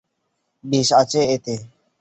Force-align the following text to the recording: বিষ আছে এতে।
বিষ 0.63 0.89
আছে 1.01 1.19
এতে। 1.35 1.55